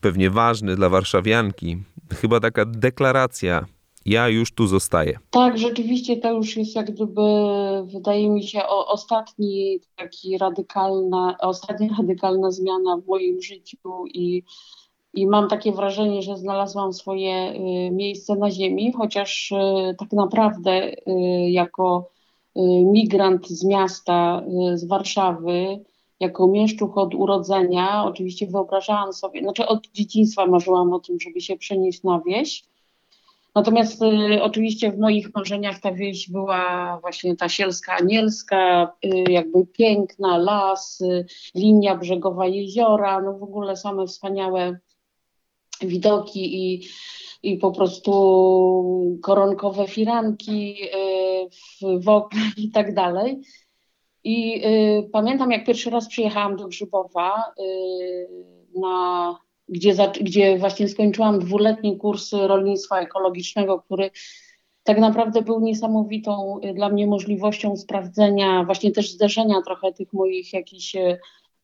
[0.01, 1.77] pewnie ważny dla warszawianki.
[2.11, 3.67] Chyba taka deklaracja.
[4.05, 5.19] Ja już tu zostaję.
[5.31, 7.23] Tak, rzeczywiście to już jest jak gdyby,
[7.85, 14.43] wydaje mi się, o, ostatni taki radykalna, ostatnia radykalna zmiana w moim życiu i,
[15.15, 19.57] i mam takie wrażenie, że znalazłam swoje y, miejsce na ziemi, chociaż y,
[19.99, 20.95] tak naprawdę y,
[21.51, 22.12] jako
[22.57, 25.85] migrant z miasta, y, z Warszawy,
[26.21, 28.05] jako mieszczuch od urodzenia.
[28.05, 32.65] Oczywiście wyobrażałam sobie, znaczy od dzieciństwa marzyłam o tym, żeby się przenieść na wieś.
[33.55, 39.67] Natomiast y, oczywiście w moich marzeniach ta wieś była właśnie ta sielska anielska, y, jakby
[39.67, 44.79] piękna, las, y, linia brzegowa jeziora, no w ogóle same wspaniałe
[45.81, 46.83] widoki i
[47.43, 50.89] i po prostu koronkowe firanki y,
[52.01, 53.41] w, oknach i tak dalej.
[54.25, 58.29] I y, pamiętam, jak pierwszy raz przyjechałam do Grzybowa, y,
[58.81, 59.39] na,
[59.69, 64.11] gdzie, za, gdzie właśnie skończyłam dwuletni kurs rolnictwa ekologicznego, który
[64.83, 70.53] tak naprawdę był niesamowitą y, dla mnie możliwością sprawdzenia, właśnie też zderzenia trochę tych moich
[70.53, 71.19] jakichś y,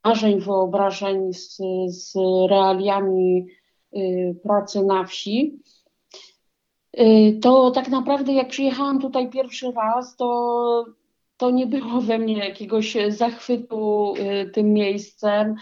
[0.05, 2.15] marzeń, wyobrażeń z, z
[2.51, 3.47] realiami
[3.97, 5.59] Y, pracy na wsi,
[7.43, 10.85] to tak naprawdę jak przyjechałam tutaj pierwszy raz, to,
[11.37, 15.55] to nie było we mnie jakiegoś zachwytu y, tym miejscem,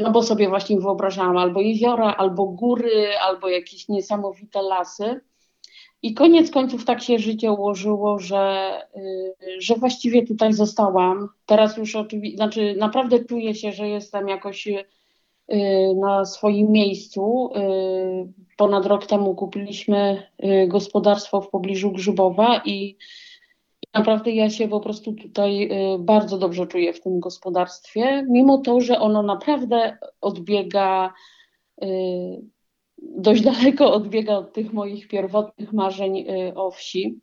[0.00, 5.20] no bo sobie właśnie wyobrażałam albo jeziora, albo góry, albo jakieś niesamowite lasy.
[6.02, 11.28] I koniec końców tak się życie ułożyło, że, y, że właściwie tutaj zostałam.
[11.46, 14.84] Teraz już oczywiście, znaczy naprawdę czuję się, że jestem jakoś y,
[15.96, 17.50] na swoim miejscu.
[17.56, 20.22] Y, ponad rok temu kupiliśmy
[20.68, 22.96] gospodarstwo w pobliżu Grzybowa i
[23.94, 29.00] naprawdę ja się po prostu tutaj bardzo dobrze czuję w tym gospodarstwie, mimo to, że
[29.00, 31.12] ono naprawdę odbiega
[32.98, 37.20] dość daleko odbiega od tych moich pierwotnych marzeń y, o wsi.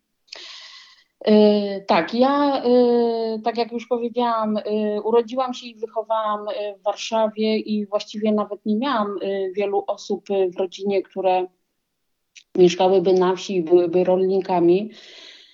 [1.28, 4.58] Y, tak, ja, y, tak jak już powiedziałam,
[5.04, 6.46] urodziłam się i wychowałam
[6.80, 9.18] w Warszawie i właściwie nawet nie miałam
[9.56, 11.46] wielu osób w rodzinie, które
[12.56, 14.90] mieszkałyby na wsi i byłyby rolnikami.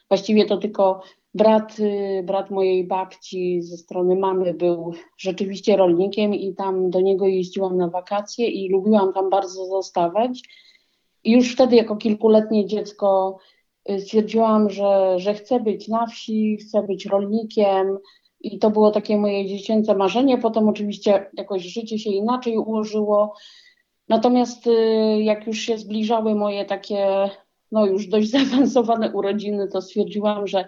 [0.08, 1.00] Właściwie to tylko
[1.34, 1.76] Brat,
[2.22, 7.88] brat mojej babci ze strony mamy był rzeczywiście rolnikiem i tam do niego jeździłam na
[7.88, 10.42] wakacje i lubiłam tam bardzo zostawać.
[11.24, 13.38] I już wtedy jako kilkuletnie dziecko
[13.98, 17.98] stwierdziłam, że, że chcę być na wsi, chcę być rolnikiem
[18.40, 20.38] i to było takie moje dziecięce marzenie.
[20.38, 23.34] Potem oczywiście jakoś życie się inaczej ułożyło.
[24.08, 24.70] Natomiast y,
[25.22, 27.30] jak już się zbliżały moje takie
[27.72, 30.64] no już dość zaawansowane urodziny, to stwierdziłam, że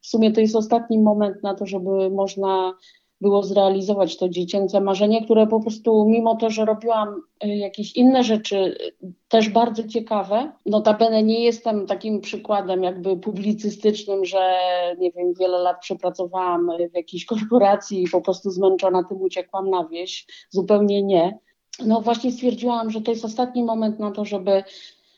[0.00, 2.72] w sumie to jest ostatni moment na to, żeby można
[3.20, 8.24] było zrealizować to dziecięce marzenie, które po prostu, mimo to, że robiłam y, jakieś inne
[8.24, 10.52] rzeczy, y, też bardzo ciekawe.
[10.66, 14.58] Notabene nie jestem takim przykładem jakby publicystycznym, że
[14.98, 19.88] nie wiem, wiele lat przepracowałam w jakiejś korporacji i po prostu zmęczona tym uciekłam na
[19.88, 20.26] wieś.
[20.50, 21.38] Zupełnie nie.
[21.86, 24.62] No właśnie stwierdziłam, że to jest ostatni moment na to, żeby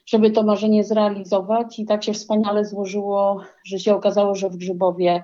[0.06, 1.78] żeby to marzenie zrealizować.
[1.78, 5.22] I tak się wspaniale złożyło, że się okazało, że w Grzybowie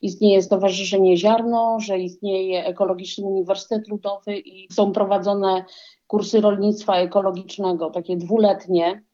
[0.00, 5.64] istnieje Stowarzyszenie Ziarno, że istnieje Ekologiczny Uniwersytet Ludowy i są prowadzone
[6.06, 9.04] kursy rolnictwa ekologicznego, takie dwuletnie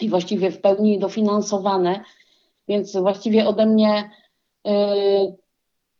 [0.00, 2.04] i właściwie w pełni dofinansowane.
[2.68, 4.10] Więc właściwie ode mnie
[4.66, 4.70] y,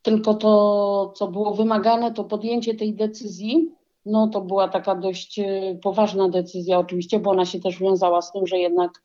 [0.02, 3.74] tylko to, co było wymagane, to podjęcie tej decyzji
[4.06, 8.32] no to była taka dość e, poważna decyzja oczywiście, bo ona się też wiązała z
[8.32, 9.02] tym, że jednak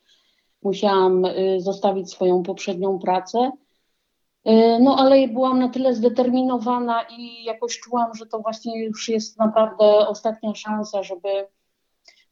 [0.64, 3.52] musiałam e, zostawić swoją poprzednią pracę.
[4.45, 9.39] E, no ale byłam na tyle zdeterminowana i jakoś czułam, że to właśnie już jest
[9.39, 11.30] naprawdę ostatnia szansa, żeby,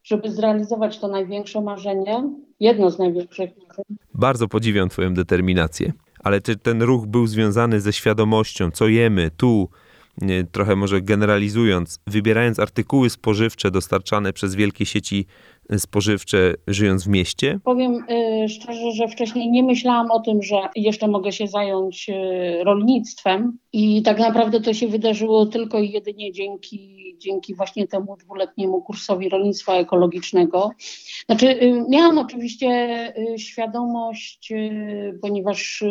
[0.03, 2.23] żeby zrealizować to największe marzenie,
[2.59, 3.49] jedno z największych.
[4.13, 5.93] Bardzo podziwiam Twoją determinację.
[6.23, 9.69] Ale czy ten ruch był związany ze świadomością, co jemy tu,
[10.51, 15.25] trochę może generalizując, wybierając artykuły spożywcze dostarczane przez wielkie sieci
[15.77, 17.59] spożywcze, żyjąc w mieście?
[17.63, 18.03] Powiem
[18.43, 23.57] y, szczerze, że wcześniej nie myślałam o tym, że jeszcze mogę się zająć y, rolnictwem
[23.73, 29.29] i tak naprawdę to się wydarzyło tylko i jedynie dzięki, dzięki właśnie temu dwuletniemu kursowi
[29.29, 30.71] rolnictwa ekologicznego.
[31.25, 32.67] Znaczy, y, miałam oczywiście
[33.37, 34.53] świadomość,
[35.21, 35.83] ponieważ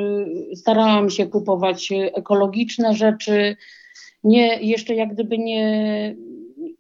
[0.55, 3.57] starałam się kupować ekologiczne rzeczy,
[4.27, 6.17] nie, jeszcze jak gdyby nie,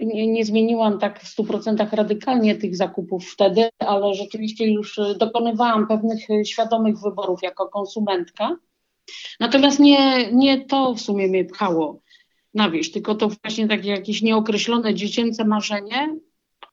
[0.00, 6.18] nie, nie zmieniłam tak w 100% radykalnie tych zakupów wtedy, ale rzeczywiście już dokonywałam pewnych
[6.44, 8.56] świadomych wyborów jako konsumentka.
[9.40, 12.00] Natomiast nie, nie to w sumie mnie pchało
[12.54, 16.16] na wieś, tylko to właśnie takie jakieś nieokreślone dziecięce marzenie,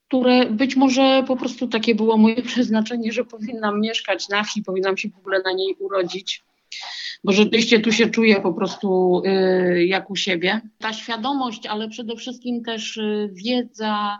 [0.08, 4.96] które być może po prostu takie było moje przeznaczenie, że powinnam mieszkać na wsi, powinnam
[4.96, 6.42] się w ogóle na niej urodzić
[7.24, 10.60] bo rzeczywiście tu się czuję po prostu y, jak u siebie.
[10.78, 14.18] Ta świadomość, ale przede wszystkim też y, wiedza,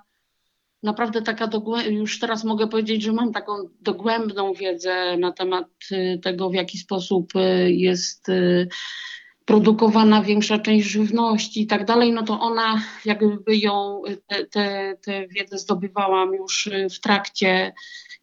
[0.83, 1.51] naprawdę taka
[1.91, 6.79] już teraz mogę powiedzieć, że mam taką dogłębną wiedzę na temat y, tego, w jaki
[6.79, 7.33] sposób
[7.67, 8.27] jest
[9.45, 14.03] produkowana większa część żywności i tak dalej, no to ona jakby ją,
[15.01, 17.73] tę wiedzę zdobywałam już w trakcie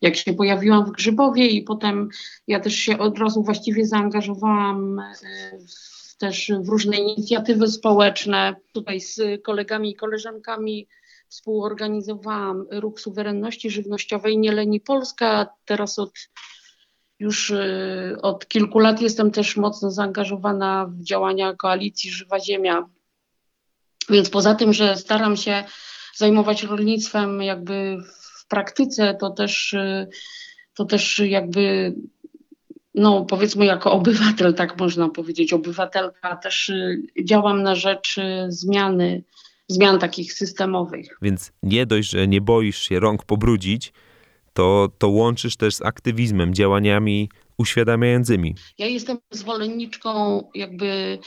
[0.02, 2.10] jak się pojawiłam w Grzybowie i potem
[2.48, 5.14] ja też się od razu właściwie zaangażowałam e,
[5.60, 8.56] w, też w różne inicjatywy społeczne.
[8.74, 10.88] Tutaj z kolegami i koleżankami
[11.28, 15.48] współorganizowałam Ruch Suwerenności Żywnościowej Nieleni Polska.
[15.66, 16.12] Teraz od
[17.20, 22.90] już e, od kilku lat jestem też mocno zaangażowana w działania koalicji Żywa Ziemia.
[24.10, 25.64] Więc poza tym, że staram się
[26.16, 27.98] zajmować rolnictwem jakby
[28.52, 30.08] praktyce to też, y,
[30.74, 31.96] to też jakby,
[32.96, 39.24] no powiedzmy jako obywatel, tak można powiedzieć, obywatelka, też y, działam na rzecz y, zmiany,
[39.68, 41.18] zmian takich systemowych.
[41.22, 43.94] Więc nie dość, że nie boisz się rąk pobrudzić,
[44.54, 47.30] to, to łączysz też z aktywizmem, działaniami
[47.62, 48.56] uświadamiającymi.
[48.78, 51.20] Ja jestem zwolenniczką jakby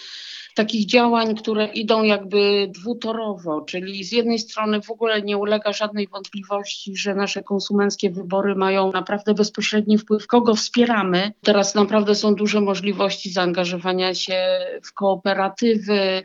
[0.54, 6.08] takich działań, które idą jakby dwutorowo, czyli z jednej strony w ogóle nie ulega żadnej
[6.08, 11.32] wątpliwości, że nasze konsumenckie wybory mają naprawdę bezpośredni wpływ, kogo wspieramy.
[11.42, 16.22] Teraz naprawdę są duże możliwości zaangażowania się w kooperatywy,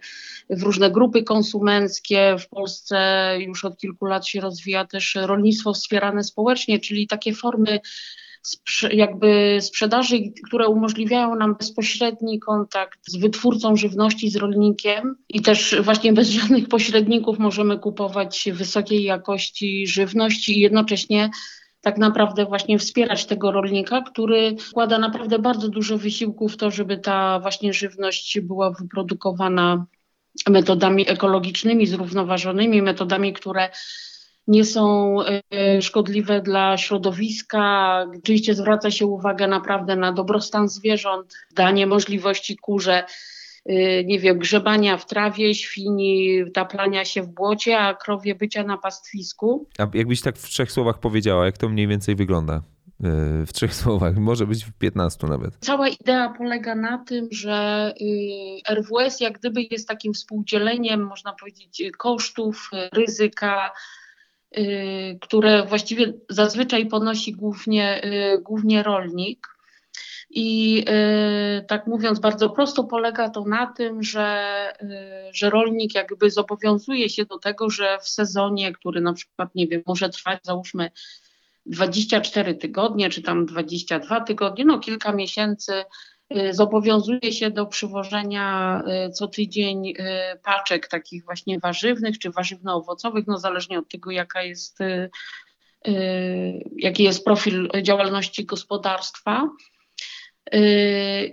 [0.50, 2.36] w różne grupy konsumenckie.
[2.40, 2.98] W Polsce
[3.40, 7.80] już od kilku lat się rozwija też rolnictwo wspierane społecznie, czyli takie formy
[8.92, 16.14] jakby sprzedaży, które umożliwiają nam bezpośredni kontakt z wytwórcą żywności, z rolnikiem i też właśnie
[16.14, 21.30] bez żadnych pośredników możemy kupować wysokiej jakości żywność i jednocześnie
[21.82, 26.98] tak naprawdę właśnie wspierać tego rolnika, który wkłada naprawdę bardzo dużo wysiłku w to, żeby
[26.98, 29.86] ta właśnie żywność była wyprodukowana
[30.50, 33.70] metodami ekologicznymi, zrównoważonymi, metodami, które
[34.50, 35.16] nie są
[35.52, 38.06] e, szkodliwe dla środowiska.
[38.18, 43.04] Oczywiście zwraca się uwagę naprawdę na dobrostan zwierząt, danie możliwości kurze,
[43.66, 48.78] e, nie wiem, grzebania w trawie, świni, taplania się w błocie, a krowie bycia na
[48.78, 49.68] pastwisku.
[49.78, 52.62] A jakbyś tak w trzech słowach powiedziała, jak to mniej więcej wygląda?
[53.04, 55.58] E, w trzech słowach, może być w piętnastu nawet.
[55.60, 57.94] Cała idea polega na tym, że
[58.70, 63.72] RWS jak gdyby jest takim współdzieleniem, można powiedzieć, kosztów, ryzyka,
[65.22, 69.48] które właściwie zazwyczaj ponosi głównie, y, głównie rolnik.
[70.30, 70.86] I
[71.60, 74.48] y, tak mówiąc bardzo prosto, polega to na tym, że,
[75.34, 79.82] że rolnik jakby zobowiązuje się do tego, że w sezonie, który na przykład, nie wiem,
[79.88, 80.92] może trwać załóżmy
[81.66, 86.19] 24 tygodnie, czy tam 22 tygodnie, no kilka miesięcy, Y,
[86.52, 89.94] zobowiązuje się do przywożenia y, co tydzień y,
[90.44, 94.80] paczek takich właśnie warzywnych czy warzywno-owocowych, no zależnie od tego, jaka jest,
[96.76, 99.50] jaki jest profil działalności gospodarstwa.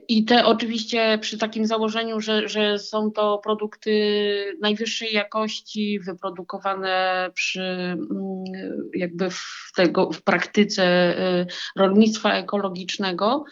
[0.08, 3.90] I te oczywiście przy takim założeniu, że, że są to produkty
[4.60, 8.44] najwyższej jakości, wyprodukowane przy mm,
[8.94, 11.14] jakby w, tego, w praktyce
[11.76, 13.44] rolnictwa ekologicznego,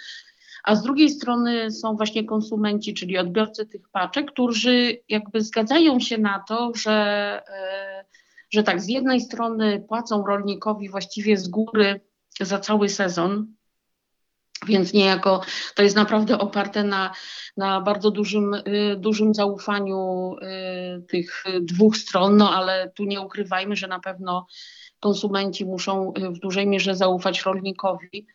[0.65, 6.19] a z drugiej strony są właśnie konsumenci, czyli odbiorcy tych paczek, którzy jakby zgadzają się
[6.19, 6.93] na to, że,
[7.49, 8.05] e,
[8.51, 12.01] że tak, z jednej strony płacą rolnikowi właściwie z góry
[12.41, 13.47] za cały sezon,
[14.67, 15.41] więc niejako
[15.75, 17.13] to jest naprawdę oparte na,
[17.57, 18.63] na bardzo dużym, e,
[18.97, 24.47] dużym zaufaniu e, tych dwóch stron, no ale tu nie ukrywajmy, że na pewno
[25.01, 28.27] konsumenci muszą w dużej mierze zaufać rolnikowi.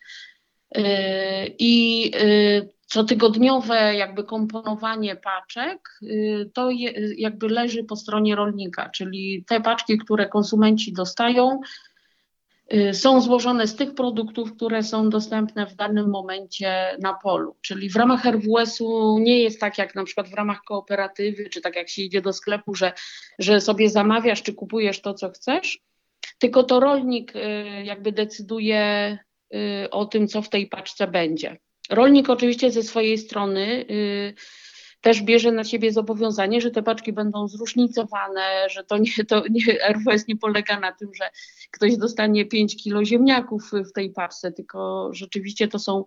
[0.78, 6.70] Y, I y, cotygodniowe jakby komponowanie paczek y, to
[7.16, 11.60] jakby leży po stronie rolnika, czyli te paczki, które konsumenci dostają,
[12.92, 17.56] są złożone z tych produktów, które są dostępne w danym momencie na polu.
[17.60, 21.76] Czyli w ramach RWS-u nie jest tak jak na przykład w ramach kooperatywy, czy tak
[21.76, 22.92] jak się idzie do sklepu, że,
[23.38, 25.78] że sobie zamawiasz czy kupujesz to, co chcesz,
[26.38, 27.32] tylko to rolnik
[27.84, 29.18] jakby decyduje
[29.90, 31.56] o tym, co w tej paczce będzie.
[31.90, 34.34] Rolnik oczywiście ze swojej strony y,
[35.00, 39.92] też bierze na siebie zobowiązanie, że te paczki będą zróżnicowane, że to nie, to nie,
[39.92, 41.30] RWS nie polega na tym, że
[41.70, 46.04] ktoś dostanie 5 kilo ziemniaków w tej paczce, tylko rzeczywiście to są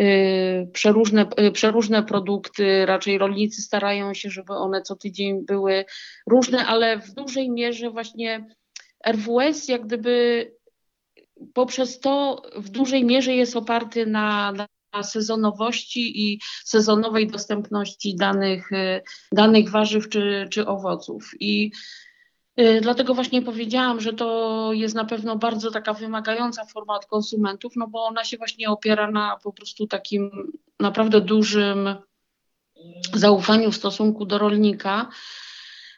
[0.00, 2.86] y, przeróżne, przeróżne produkty.
[2.86, 5.84] Raczej rolnicy starają się, żeby one co tydzień były
[6.26, 8.46] różne, ale w dużej mierze właśnie
[9.06, 10.50] RWS jak gdyby
[11.54, 14.52] poprzez to w dużej mierze jest oparty na,
[14.92, 21.30] na sezonowości i sezonowej dostępności danych, y, danych warzyw czy, czy owoców.
[21.40, 21.72] I
[22.60, 27.72] y, Dlatego właśnie powiedziałam, że to jest na pewno bardzo taka wymagająca forma od konsumentów,
[27.76, 31.96] no bo ona się właśnie opiera na po prostu takim naprawdę dużym
[33.14, 35.08] zaufaniu w stosunku do rolnika,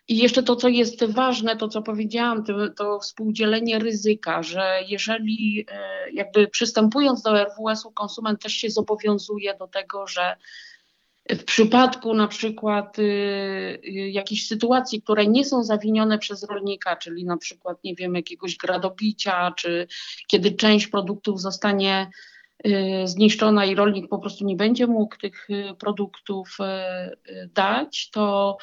[0.09, 5.66] i jeszcze to, co jest ważne, to co powiedziałam, to, to współdzielenie ryzyka, że jeżeli
[5.69, 10.37] e, jakby przystępując do RWS-u, konsument też się zobowiązuje do tego, że
[11.31, 17.25] w przypadku na przykład y, y, jakichś sytuacji, które nie są zawinione przez rolnika, czyli
[17.25, 19.87] na przykład, nie wiem, jakiegoś gradobicia, czy
[20.27, 22.11] kiedy część produktów zostanie
[22.66, 22.73] y,
[23.05, 26.59] zniszczona i rolnik po prostu nie będzie mógł tych produktów
[27.55, 28.57] dać, to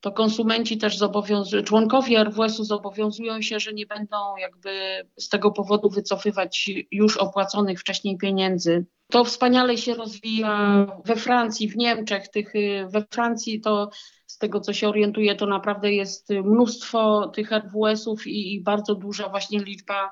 [0.00, 4.70] to konsumenci też zobowiązują, członkowie RWS-u zobowiązują się, że nie będą jakby
[5.16, 8.86] z tego powodu wycofywać już opłaconych wcześniej pieniędzy.
[9.10, 12.28] To wspaniale się rozwija we Francji, w Niemczech.
[12.28, 12.52] Tych,
[12.92, 13.90] we Francji to
[14.26, 19.28] z tego co się orientuję, to naprawdę jest mnóstwo tych RWS-ów i, i bardzo duża
[19.28, 20.10] właśnie liczba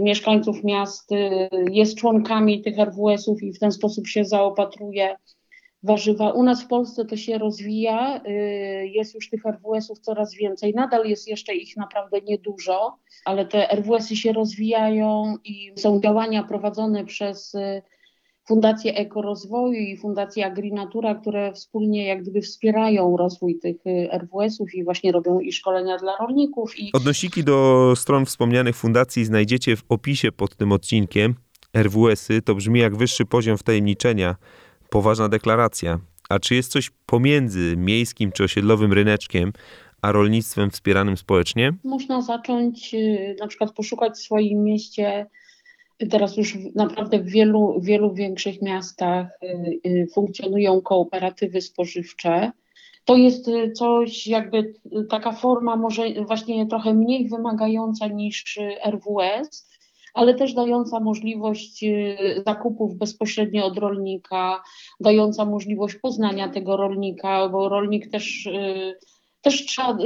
[0.00, 1.10] mieszkańców miast
[1.70, 5.16] jest członkami tych RWS-ów i w ten sposób się zaopatruje
[5.82, 6.32] warzywa.
[6.32, 8.20] U nas w Polsce to się rozwija,
[8.84, 10.74] jest już tych RWS-ów coraz więcej.
[10.74, 17.04] Nadal jest jeszcze ich naprawdę niedużo, ale te RWS-y się rozwijają i są działania prowadzone
[17.04, 17.56] przez
[18.50, 24.84] Fundację Ekorozwoju i Fundację Agrinatura, które wspólnie jak gdyby wspierają rozwój tych y, RWS-ów i
[24.84, 26.78] właśnie robią i szkolenia dla rolników.
[26.78, 26.90] I...
[26.92, 31.34] Odnosiki do stron wspomnianych fundacji znajdziecie w opisie pod tym odcinkiem.
[31.76, 34.36] RWS-y to brzmi jak wyższy poziom wtajemniczenia,
[34.90, 35.98] poważna deklaracja.
[36.28, 39.52] A czy jest coś pomiędzy miejskim czy osiedlowym ryneczkiem,
[40.02, 41.72] a rolnictwem wspieranym społecznie?
[41.84, 45.26] Można zacząć y, na przykład poszukać w swoim mieście
[46.10, 52.52] Teraz już naprawdę w wielu, wielu większych miastach y, y, funkcjonują kooperatywy spożywcze.
[53.04, 54.74] To jest y, coś, jakby
[55.10, 59.69] taka forma, może właśnie trochę mniej wymagająca niż RWS,
[60.14, 61.84] ale też dająca możliwość
[62.46, 64.62] zakupów bezpośrednio od rolnika,
[65.00, 68.48] dająca możliwość poznania tego rolnika, bo rolnik też
[69.42, 69.98] też trzeba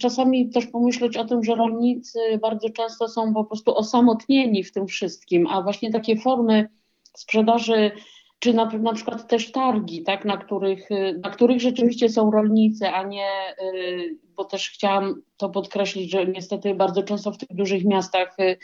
[0.00, 4.86] czasami też pomyśleć o tym, że rolnicy bardzo często są po prostu osamotnieni w tym
[4.86, 6.68] wszystkim, a właśnie takie formy
[7.16, 7.90] sprzedaży,
[8.38, 10.88] czy na, na przykład też targi, tak, na, których,
[11.22, 13.28] na których rzeczywiście są rolnicy, a nie,
[13.62, 18.42] y, bo też chciałam to podkreślić, że niestety bardzo często w tych dużych miastach y,
[18.42, 18.58] y,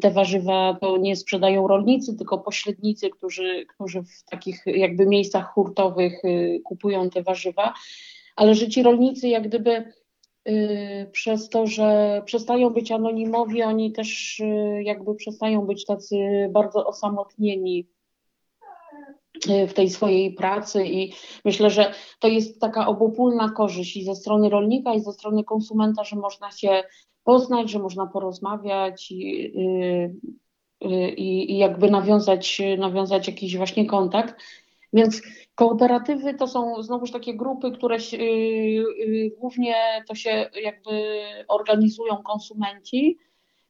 [0.00, 6.22] te warzywa to nie sprzedają rolnicy, tylko pośrednicy, którzy, którzy w takich jakby miejscach hurtowych
[6.64, 7.74] kupują te warzywa.
[8.36, 9.92] Ale że ci rolnicy jak gdyby
[10.48, 16.16] y, przez to, że przestają być anonimowi, oni też y, jakby przestają być tacy
[16.50, 17.88] bardzo osamotnieni
[19.50, 20.86] y, w tej swojej pracy.
[20.86, 21.12] I
[21.44, 26.04] myślę, że to jest taka obopólna korzyść i ze strony rolnika i ze strony konsumenta,
[26.04, 26.82] że można się
[27.26, 29.52] poznać, że można porozmawiać i,
[31.16, 34.34] i, i jakby nawiązać, nawiązać jakiś właśnie kontakt.
[34.92, 35.22] Więc
[35.54, 39.74] kooperatywy to są znowuż takie grupy, które yy, głównie
[40.08, 43.18] to się jakby organizują konsumenci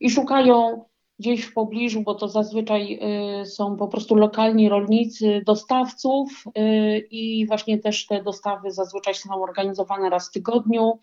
[0.01, 0.85] i szukają
[1.19, 2.99] gdzieś w pobliżu, bo to zazwyczaj
[3.43, 9.43] y, są po prostu lokalni rolnicy, dostawców y, i właśnie też te dostawy zazwyczaj są
[9.43, 10.99] organizowane raz w tygodniu.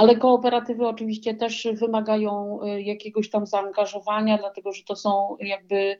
[0.00, 5.96] Ale kooperatywy oczywiście też wymagają y, jakiegoś tam zaangażowania, dlatego że to są jakby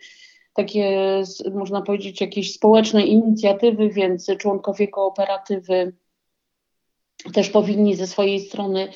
[0.55, 1.22] takie,
[1.55, 5.92] można powiedzieć, jakieś społeczne inicjatywy, więc członkowie kooperatywy
[7.32, 8.88] też powinni ze swojej strony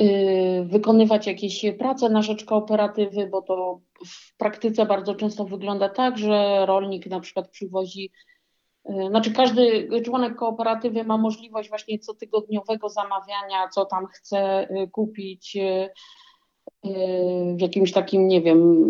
[0.00, 6.18] y, wykonywać jakieś prace na rzecz kooperatywy, bo to w praktyce bardzo często wygląda tak,
[6.18, 8.10] że rolnik na przykład przywozi,
[9.08, 15.56] znaczy każdy członek kooperatywy ma możliwość właśnie cotygodniowego zamawiania, co tam chce y, kupić
[17.56, 18.86] w jakimś takim, nie wiem,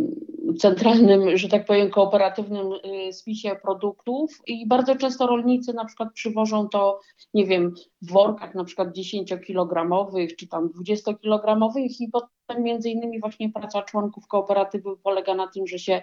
[0.58, 4.40] centralnym, że tak powiem, kooperatywnym y, spisie produktów.
[4.46, 7.00] I bardzo często rolnicy na przykład przywożą to,
[7.34, 13.50] nie wiem, w workach na przykład 10-kilogramowych czy tam 20-kilogramowych i potem między innymi właśnie
[13.50, 16.02] praca członków kooperatywy polega na tym, że się y,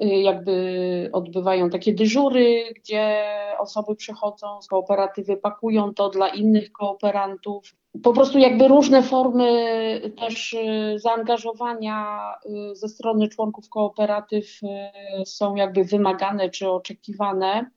[0.00, 3.24] jakby odbywają takie dyżury, gdzie
[3.58, 10.52] osoby przychodzą z kooperatywy, pakują to dla innych kooperantów po prostu jakby różne formy też
[10.52, 17.70] y, zaangażowania y, ze strony członków kooperatyw y, są jakby wymagane czy oczekiwane.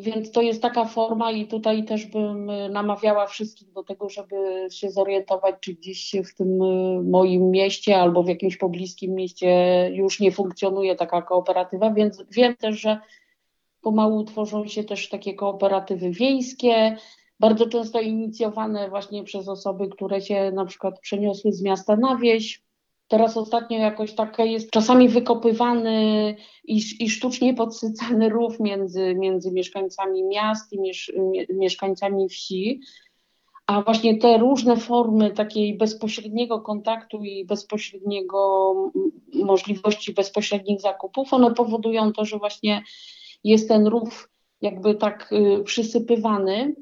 [0.00, 4.90] Więc to jest taka forma i tutaj też bym namawiała wszystkich do tego, żeby się
[4.90, 6.58] zorientować, czy gdzieś w tym
[7.10, 12.80] moim mieście albo w jakimś pobliskim mieście już nie funkcjonuje taka kooperatywa, więc wiem też,
[12.80, 12.98] że
[13.80, 16.96] pomału tworzą się też takie kooperatywy wiejskie,
[17.40, 22.69] bardzo często inicjowane właśnie przez osoby, które się na przykład przeniosły z miasta na wieś.
[23.10, 30.24] Teraz ostatnio jakoś takie jest czasami wykopywany i, i sztucznie podsycany rów między, między mieszkańcami
[30.24, 31.12] miast i miesz,
[31.54, 32.80] mieszkańcami wsi.
[33.66, 38.74] A właśnie te różne formy takiej bezpośredniego kontaktu i bezpośredniego
[39.34, 42.82] możliwości bezpośrednich zakupów, one powodują to, że właśnie
[43.44, 44.28] jest ten rów
[44.60, 46.74] jakby tak y, przysypywany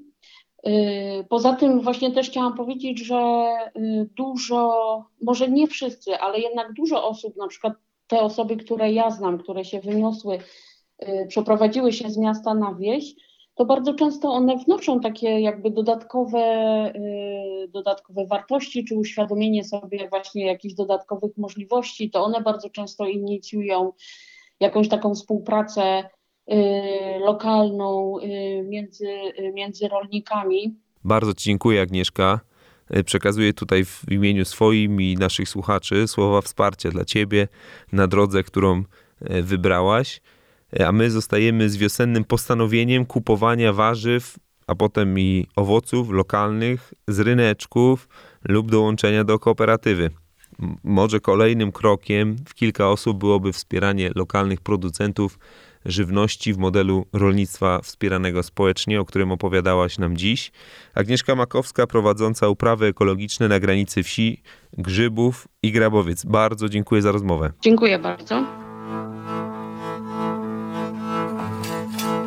[1.29, 3.47] poza tym właśnie też chciałam powiedzieć, że
[3.77, 7.73] y, dużo, może nie wszyscy, ale jednak dużo osób, na przykład
[8.07, 10.39] te osoby, które ja znam, które się wyniosły,
[11.03, 13.15] y, przeprowadziły się z miasta na wieś,
[13.55, 16.93] to bardzo często one wnoszą takie jakby dodatkowe,
[17.69, 23.93] dodatkowe wartości, czy uświadomienie sobie właśnie jakichś dodatkowych możliwości, to one bardzo często inicjują
[24.61, 26.18] jakąś taką współpracę Y,
[27.21, 29.07] lokalną y, między,
[29.39, 30.77] y, między rolnikami.
[31.05, 32.41] Bardzo Ci dziękuję, Agnieszka.
[33.05, 37.49] Przekazuję tutaj w imieniu swoim i naszych słuchaczy słowa wsparcia dla Ciebie
[37.93, 38.83] na drodze, którą
[39.21, 40.21] wybrałaś.
[40.87, 44.37] A my zostajemy z wiosennym postanowieniem kupowania warzyw,
[44.67, 48.09] a potem i owoców lokalnych z ryneczków
[48.45, 50.11] lub dołączenia do kooperatywy.
[50.85, 55.39] Może kolejnym krokiem w kilka osób byłoby wspieranie lokalnych producentów
[55.89, 60.53] żywności w modelu rolnictwa wspieranego społecznie, o którym opowiadałaś nam dziś.
[60.95, 66.25] Agnieszka Makowska, prowadząca uprawy ekologiczne na granicy wsi, Grzybów i Grabowiec.
[66.25, 67.53] Bardzo dziękuję za rozmowę.
[67.61, 68.45] Dziękuję bardzo.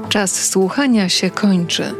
[0.09, 1.93] Czas słuchania się kończy.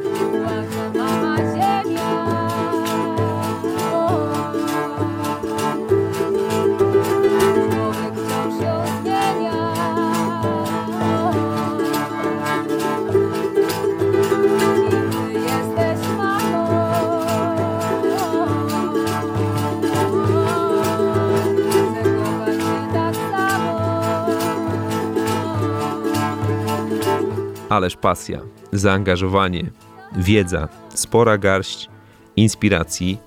[27.71, 28.41] Ależ pasja,
[28.71, 29.71] zaangażowanie,
[30.17, 31.89] wiedza, spora garść
[32.35, 33.17] inspiracji.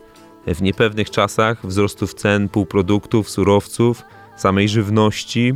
[0.46, 4.02] W niepewnych czasach wzrostów cen półproduktów, surowców,
[4.36, 5.54] samej żywności,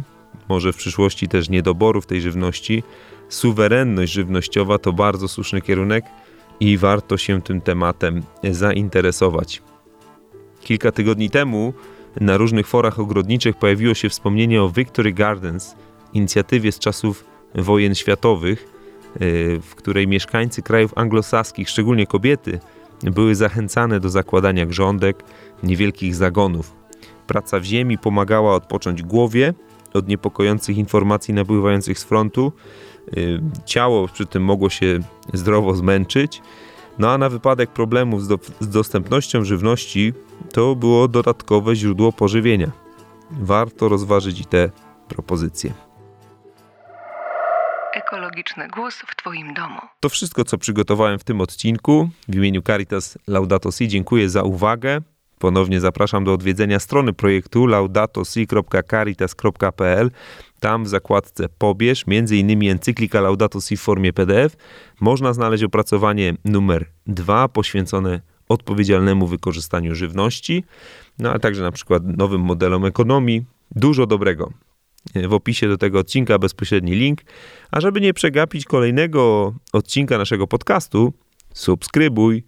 [0.49, 2.83] może w przyszłości też niedoborów tej żywności,
[3.29, 6.05] suwerenność żywnościowa to bardzo słuszny kierunek
[6.61, 9.63] i warto się tym tematem zainteresować.
[10.61, 11.73] Kilka tygodni temu
[12.21, 15.75] na różnych forach ogrodniczych pojawiło się wspomnienie o Victory Gardens,
[16.13, 17.25] inicjatywie z czasów
[17.55, 18.78] wojen światowych,
[19.61, 22.61] w której mieszkańcy krajów anglosaskich, szczególnie kobiety,
[23.03, 25.25] były zachęcane do zakładania grządek,
[25.63, 26.75] niewielkich zagonów.
[27.27, 29.55] Praca w ziemi pomagała odpocząć głowie
[29.95, 32.53] od niepokojących informacji napływających z frontu.
[33.17, 34.99] Y, ciało przy tym mogło się
[35.33, 36.43] zdrowo zmęczyć.
[36.99, 40.13] No a na wypadek problemów z, do, z dostępnością żywności
[40.53, 42.71] to było dodatkowe źródło pożywienia.
[43.31, 44.71] Warto rozważyć i te
[45.09, 45.88] propozycje
[48.39, 49.81] ekologiczny głos w Twoim domu.
[50.01, 52.11] To wszystko, co przygotowałem w tym odcinku.
[52.29, 55.01] W imieniu Caritas Laudato Si dziękuję za uwagę.
[55.39, 60.11] Ponownie zapraszam do odwiedzenia strony projektu laudatosi.caritas.pl.
[60.61, 64.57] Tam w zakładce Pobierz, innymi encyklika Laudato Si w formie PDF,
[65.01, 70.65] można znaleźć opracowanie numer 2 poświęcone odpowiedzialnemu wykorzystaniu żywności,
[71.19, 73.45] no ale także na przykład nowym modelom ekonomii.
[73.71, 74.53] Dużo dobrego
[75.15, 77.21] w opisie do tego odcinka bezpośredni link.
[77.71, 81.13] A żeby nie przegapić kolejnego odcinka naszego podcastu,
[81.55, 82.45] subskrybuj.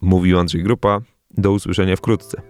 [0.00, 1.00] Mówił Andrzej Grupa.
[1.30, 2.42] Do usłyszenia wkrótce.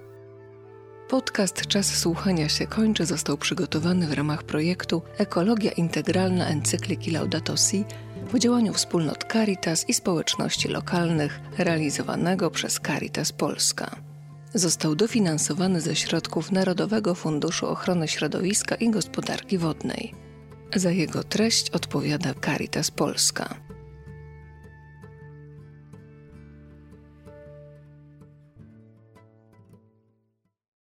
[1.09, 7.85] Podcast Czas Słuchania się kończy został przygotowany w ramach projektu Ekologia Integralna Encykliki Laudato Si
[8.33, 14.12] w działaniu wspólnot Caritas i społeczności lokalnych realizowanego przez Caritas Polska
[14.55, 20.15] został dofinansowany ze środków Narodowego Funduszu Ochrony Środowiska i Gospodarki Wodnej.
[20.75, 23.55] Za jego treść odpowiada Caritas Polska.